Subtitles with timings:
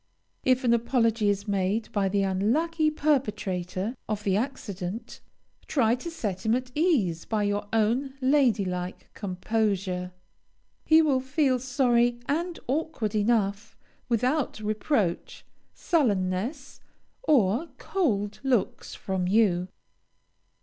[0.43, 5.21] If an apology is made by the unlucky perpetrator of the accident,
[5.67, 10.11] try to set him at his ease by your own lady like composure.
[10.83, 13.77] He will feel sorry and awkward enough,
[14.09, 15.45] without reproach,
[15.75, 16.79] sullenness,
[17.21, 19.67] or cold looks from you.